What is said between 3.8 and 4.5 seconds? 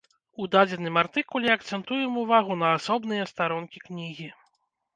кнігі.